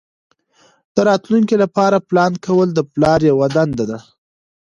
[0.95, 3.99] د راتلونکي لپاره پلان کول د پلار یوه دنده ده.